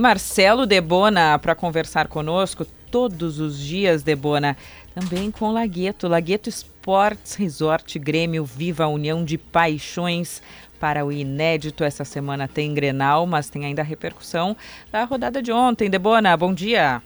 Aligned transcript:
Marcelo 0.00 0.64
Debona 0.64 1.40
para 1.40 1.56
conversar 1.56 2.06
conosco 2.06 2.64
todos 2.88 3.40
os 3.40 3.58
dias, 3.58 4.04
Debona. 4.04 4.56
Também 4.94 5.28
com 5.28 5.50
Lagueto, 5.50 6.06
Lagueto 6.06 6.48
Sports 6.48 7.34
Resort 7.34 7.98
Grêmio 7.98 8.44
Viva 8.44 8.84
a 8.84 8.88
União 8.88 9.24
de 9.24 9.36
Paixões 9.36 10.40
para 10.78 11.04
o 11.04 11.10
inédito. 11.10 11.82
Essa 11.82 12.04
semana 12.04 12.46
tem 12.46 12.72
Grenal, 12.74 13.26
mas 13.26 13.50
tem 13.50 13.64
ainda 13.64 13.82
a 13.82 13.84
repercussão 13.84 14.56
da 14.92 15.02
rodada 15.02 15.42
de 15.42 15.50
ontem. 15.50 15.90
Debona, 15.90 16.36
bom 16.36 16.54
dia. 16.54 17.02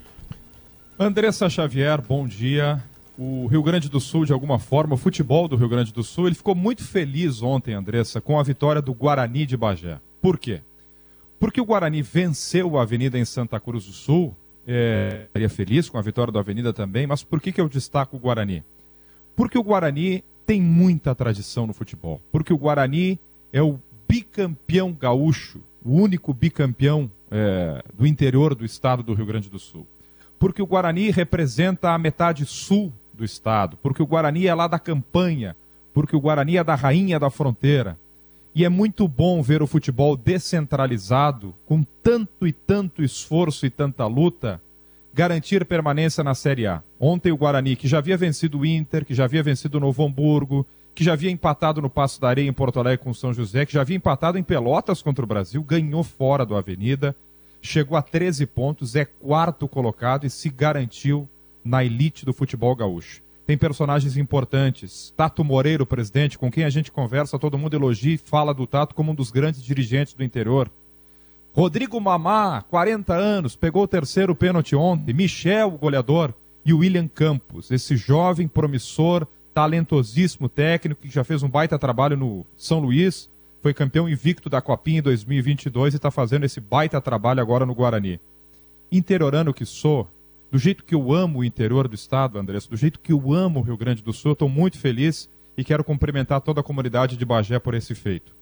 Andressa 0.98 1.48
Xavier, 1.48 1.98
bom 1.98 2.29
dia. 2.29 2.84
O 3.16 3.46
Rio 3.46 3.62
Grande 3.62 3.88
do 3.88 4.00
Sul, 4.00 4.27
de 4.27 4.34
alguma 4.34 4.59
forma, 4.59 4.96
o 4.96 4.98
futebol 4.98 5.48
do 5.48 5.56
Rio 5.56 5.70
Grande 5.70 5.95
do 5.95 6.02
Sul, 6.02 6.27
ele 6.27 6.36
ficou 6.36 6.54
muito 6.54 6.84
feliz 6.84 7.40
ontem, 7.43 7.72
Andressa, 7.72 8.20
com 8.20 8.38
a 8.38 8.43
vitória 8.43 8.82
do 8.82 8.93
Guarani 8.93 9.46
de 9.46 9.56
Bagé. 9.56 9.98
Por 10.20 10.38
quê? 10.38 10.61
Porque 11.43 11.61
o 11.61 11.64
Guarani 11.64 12.02
venceu 12.02 12.79
a 12.79 12.82
Avenida 12.82 13.18
em 13.18 13.24
Santa 13.24 13.59
Cruz 13.59 13.86
do 13.86 13.92
Sul, 13.92 14.32
é, 14.64 15.23
estaria 15.27 15.48
feliz 15.48 15.88
com 15.88 15.98
a 15.98 16.01
vitória 16.01 16.32
da 16.32 16.38
Avenida 16.38 16.73
também, 16.73 17.05
mas 17.05 17.24
por 17.24 17.41
que, 17.41 17.51
que 17.51 17.60
eu 17.60 17.68
destaco 17.68 18.16
o 18.16 18.20
Guarani? 18.20 18.62
Porque 19.34 19.59
o 19.59 19.62
Guarani 19.65 20.23
tem 20.46 20.62
muita 20.62 21.16
tradição 21.16 21.66
no 21.66 21.73
futebol. 21.73 22.23
Porque 22.30 22.52
o 22.52 22.56
Guarani 22.56 23.18
é 23.52 23.60
o 23.60 23.80
bicampeão 24.09 24.92
gaúcho, 24.92 25.60
o 25.84 26.01
único 26.01 26.32
bicampeão 26.32 27.10
é, 27.28 27.82
do 27.93 28.06
interior 28.06 28.54
do 28.54 28.65
estado 28.65 29.02
do 29.02 29.12
Rio 29.12 29.27
Grande 29.27 29.51
do 29.51 29.59
Sul. 29.59 29.84
Porque 30.38 30.62
o 30.62 30.66
Guarani 30.66 31.10
representa 31.10 31.90
a 31.90 31.98
metade 31.98 32.46
sul 32.46 32.93
do 33.12 33.24
estado. 33.24 33.77
Porque 33.79 34.01
o 34.01 34.06
Guarani 34.06 34.46
é 34.46 34.54
lá 34.54 34.68
da 34.68 34.79
campanha. 34.79 35.56
Porque 35.93 36.15
o 36.15 36.20
Guarani 36.20 36.56
é 36.59 36.62
da 36.62 36.77
rainha 36.77 37.18
da 37.18 37.30
fronteira. 37.30 37.98
E 38.55 38.66
é 38.66 38.69
muito 38.69 39.09
bom 39.09 39.42
ver 39.42 39.62
o 39.62 39.66
futebol 39.66 40.15
descentralizado, 40.15 41.55
com 41.65 41.83
tanto 42.02 42.47
e 42.47 42.52
tanto 42.52 43.02
esforço 43.02 43.65
e 43.65 43.70
tanta 43.70 44.06
luta, 44.06 44.60
garantir 45.15 45.65
permanência 45.65 46.23
na 46.23 46.34
Série 46.34 46.66
A. 46.66 46.83
Ontem 47.01 47.32
o 47.32 47.37
Guarani, 47.37 47.76
que 47.76 47.88
já 47.88 47.96
havia 47.96 48.16
vencido 48.16 48.59
o 48.59 48.66
Inter, 48.66 49.07
que 49.07 49.15
já 49.15 49.24
havia 49.24 49.43
vencido 49.43 49.79
o 49.79 49.80
Novo 49.80 50.04
Hamburgo, 50.04 50.66
que 50.95 51.02
já 51.02 51.15
havia 51.15 51.30
empatado 51.30 51.80
no 51.80 51.88
Passo 51.88 52.21
da 52.21 52.29
Areia 52.29 52.46
em 52.46 52.52
Porto 52.52 52.79
Alegre 52.79 53.02
com 53.02 53.10
o 53.10 53.15
São 53.15 53.32
José, 53.32 53.65
que 53.65 53.73
já 53.73 53.80
havia 53.80 53.96
empatado 53.96 54.37
em 54.37 54.43
Pelotas 54.43 55.01
contra 55.01 55.24
o 55.24 55.29
Brasil, 55.29 55.63
ganhou 55.63 56.04
fora 56.04 56.45
do 56.45 56.54
Avenida, 56.54 57.16
chegou 57.63 57.96
a 57.96 58.02
13 58.02 58.45
pontos, 58.45 58.95
é 58.95 59.07
quarto 59.07 59.66
colocado 59.66 60.26
e 60.26 60.30
se 60.30 60.51
garantiu 60.51 61.26
na 61.65 61.82
elite 61.82 62.26
do 62.26 62.35
futebol 62.35 62.76
gaúcho 62.76 63.21
tem 63.46 63.59
personagens 63.59 64.16
importantes. 64.16 65.12
Tato 65.16 65.44
Moreira, 65.44 65.82
o 65.82 65.87
presidente, 65.87 66.38
com 66.38 66.50
quem 66.50 66.65
a 66.65 66.71
gente 66.71 66.93
conversa, 66.93 67.38
todo 67.38 67.59
mundo 67.59 67.75
elogia 67.75 68.15
e 68.15 68.19
fala 68.19 68.54
do 68.54 68.66
Tato 68.66 68.94
como 68.94 69.12
um 69.12 69.15
dos 69.15 69.31
grandes 69.31 69.62
dirigentes 69.62 70.15
do 70.15 70.22
interior. 70.22 70.71
Rodrigo 71.53 72.00
Mamá, 72.00 72.62
40 72.62 73.15
anos, 73.15 73.56
pegou 73.56 73.82
o 73.82 73.88
terceiro 73.88 74.34
pênalti 74.34 74.75
ontem. 74.75 75.12
Michel, 75.12 75.69
o 75.69 75.78
goleador. 75.78 76.32
E 76.65 76.72
William 76.72 77.09
Campos, 77.09 77.70
esse 77.72 77.97
jovem, 77.97 78.47
promissor, 78.47 79.26
talentosíssimo 79.53 80.48
técnico 80.48 81.03
que 81.03 81.10
já 81.10 81.25
fez 81.25 81.43
um 81.43 81.48
baita 81.48 81.78
trabalho 81.78 82.16
no 82.16 82.47
São 82.56 82.78
Luís, 82.78 83.28
foi 83.60 83.75
campeão 83.75 84.09
invicto 84.09 84.48
da 84.48 84.62
Copinha 84.62 85.00
em 85.00 85.03
2022 85.03 85.94
e 85.94 85.97
está 85.97 86.10
fazendo 86.10 86.44
esse 86.44 86.60
baita 86.60 87.00
trabalho 87.00 87.41
agora 87.41 87.66
no 87.66 87.75
Guarani. 87.75 88.20
Interiorano 88.91 89.53
que 89.53 89.65
sou, 89.65 90.09
do 90.53 90.58
jeito 90.58 90.84
que 90.84 90.94
eu 90.94 91.14
amo 91.14 91.38
o 91.38 91.44
interior 91.44 91.88
do 91.88 91.94
estado, 91.94 92.38
Andressa, 92.38 92.69
do 92.69 92.76
jeito 92.76 93.00
que 93.00 93.10
eu 93.10 93.32
amo 93.32 93.60
o 93.60 93.62
Rio 93.62 93.75
Grande 93.75 94.03
do 94.03 94.12
Sul, 94.12 94.32
estou 94.32 94.50
muito 94.50 94.76
feliz 94.76 95.31
e 95.56 95.64
quero 95.64 95.82
cumprimentar 95.82 96.42
toda 96.42 96.60
a 96.60 96.62
comunidade 96.62 97.16
de 97.16 97.25
Bagé 97.25 97.58
por 97.58 97.72
esse 97.72 97.94
feito. 97.94 98.36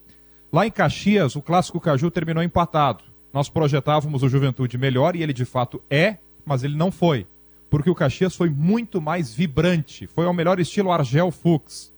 Lá 0.52 0.66
em 0.66 0.72
Caxias, 0.72 1.36
o 1.36 1.40
clássico 1.40 1.78
Caju 1.78 2.10
terminou 2.10 2.42
empatado. 2.42 3.04
Nós 3.32 3.48
projetávamos 3.48 4.24
o 4.24 4.28
Juventude 4.28 4.76
melhor 4.76 5.14
e 5.14 5.22
ele 5.22 5.32
de 5.32 5.44
fato 5.44 5.80
é, 5.88 6.16
mas 6.44 6.64
ele 6.64 6.76
não 6.76 6.90
foi. 6.90 7.28
Porque 7.70 7.88
o 7.88 7.94
Caxias 7.94 8.34
foi 8.34 8.50
muito 8.50 9.00
mais 9.00 9.32
vibrante, 9.32 10.08
foi 10.08 10.26
ao 10.26 10.34
melhor 10.34 10.58
estilo 10.58 10.90
Argel 10.90 11.30
Fux. 11.30 11.94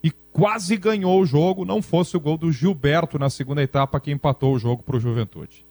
E 0.00 0.12
quase 0.30 0.76
ganhou 0.76 1.20
o 1.20 1.26
jogo, 1.26 1.64
não 1.64 1.82
fosse 1.82 2.16
o 2.16 2.20
gol 2.20 2.38
do 2.38 2.52
Gilberto 2.52 3.18
na 3.18 3.28
segunda 3.28 3.64
etapa 3.64 3.98
que 3.98 4.12
empatou 4.12 4.54
o 4.54 4.58
jogo 4.60 4.84
para 4.84 4.96
o 4.96 5.00
Juventude. 5.00 5.66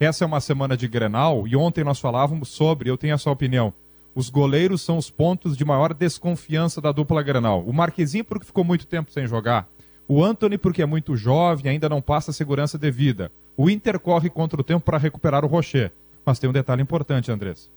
Essa 0.00 0.24
é 0.24 0.26
uma 0.26 0.40
semana 0.40 0.78
de 0.78 0.88
Grenal 0.88 1.46
e 1.46 1.54
ontem 1.54 1.84
nós 1.84 2.00
falávamos 2.00 2.48
sobre, 2.48 2.88
eu 2.88 2.96
tenho 2.96 3.14
a 3.14 3.18
sua 3.18 3.34
opinião, 3.34 3.70
os 4.14 4.30
goleiros 4.30 4.80
são 4.80 4.96
os 4.96 5.10
pontos 5.10 5.54
de 5.54 5.62
maior 5.62 5.92
desconfiança 5.92 6.80
da 6.80 6.90
dupla 6.90 7.22
Grenal. 7.22 7.62
O 7.66 7.72
Marquezinho 7.74 8.24
porque 8.24 8.46
ficou 8.46 8.64
muito 8.64 8.86
tempo 8.86 9.12
sem 9.12 9.26
jogar. 9.26 9.68
O 10.08 10.24
Anthony 10.24 10.56
porque 10.56 10.80
é 10.80 10.86
muito 10.86 11.16
jovem, 11.16 11.70
ainda 11.70 11.86
não 11.86 12.00
passa 12.00 12.30
a 12.30 12.34
segurança 12.34 12.78
devida. 12.78 13.30
O 13.54 13.68
Inter 13.68 14.00
corre 14.00 14.30
contra 14.30 14.58
o 14.58 14.64
tempo 14.64 14.86
para 14.86 14.96
recuperar 14.96 15.44
o 15.44 15.48
Rocher. 15.48 15.92
Mas 16.24 16.38
tem 16.38 16.48
um 16.48 16.52
detalhe 16.54 16.80
importante, 16.80 17.30
Andrés. 17.30 17.70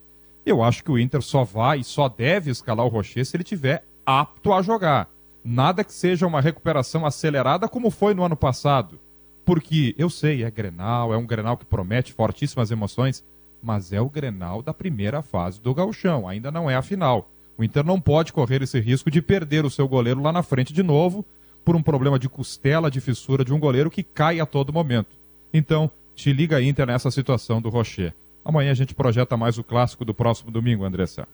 Eu 0.46 0.64
acho 0.64 0.82
que 0.82 0.92
o 0.92 0.98
Inter 0.98 1.22
só 1.22 1.44
vai 1.44 1.80
e 1.80 1.84
só 1.84 2.08
deve 2.08 2.50
escalar 2.50 2.86
o 2.86 2.90
Rocher 2.90 3.26
se 3.26 3.36
ele 3.36 3.44
tiver 3.44 3.84
apto 4.06 4.54
a 4.54 4.62
jogar. 4.62 5.10
Nada 5.44 5.84
que 5.84 5.92
seja 5.92 6.26
uma 6.26 6.40
recuperação 6.40 7.06
acelerada 7.06 7.68
como 7.68 7.92
foi 7.92 8.14
no 8.14 8.24
ano 8.24 8.38
passado. 8.38 8.98
Porque 9.46 9.94
eu 9.98 10.10
sei, 10.10 10.44
é 10.44 10.52
Grenal, 10.52 11.14
é 11.14 11.18
um 11.18 11.26
Grenal 11.26 11.58
que 11.58 11.66
promete 11.66 12.14
fortíssimas 12.14 12.72
emoções, 12.72 13.24
mas 13.62 13.92
é 13.92 14.00
o 14.00 14.10
Grenal 14.10 14.62
da 14.62 14.74
primeira 14.74 15.22
fase 15.22 15.60
do 15.60 15.74
Gauchão, 15.74 16.28
ainda 16.28 16.52
não 16.52 16.70
é 16.70 16.76
a 16.76 16.82
final. 16.82 17.30
O 17.58 17.64
Inter 17.64 17.86
não 17.86 18.00
pode 18.00 18.34
correr 18.34 18.62
esse 18.62 18.80
risco 18.80 19.12
de 19.12 19.22
perder 19.22 19.66
o 19.66 19.70
seu 19.70 19.88
goleiro 19.88 20.22
lá 20.22 20.32
na 20.32 20.42
frente 20.42 20.74
de 20.74 20.82
novo 20.82 21.26
por 21.64 21.76
um 21.76 21.84
problema 21.84 22.18
de 22.18 22.28
costela, 22.28 22.90
de 22.90 23.00
fissura 23.00 23.46
de 23.46 23.54
um 23.54 23.60
goleiro 23.60 23.92
que 23.92 24.04
cai 24.04 24.40
a 24.40 24.46
todo 24.46 24.74
momento. 24.74 25.16
Então, 25.54 25.90
te 26.16 26.34
liga 26.34 26.62
Inter 26.62 26.88
nessa 26.88 27.12
situação 27.12 27.62
do 27.62 27.70
Rocher. 27.70 28.14
Amanhã 28.44 28.72
a 28.72 28.76
gente 28.76 28.94
projeta 28.94 29.38
mais 29.38 29.58
o 29.58 29.64
clássico 29.64 30.04
do 30.04 30.14
próximo 30.14 30.52
domingo, 30.52 30.84
Andressa. 30.84 31.28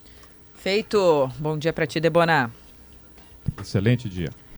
Feito. 0.54 1.32
Bom 1.40 1.58
dia 1.58 1.74
para 1.74 1.88
ti, 1.88 2.00
Debona. 2.00 2.52
Excelente 3.60 4.08
dia. 4.08 4.30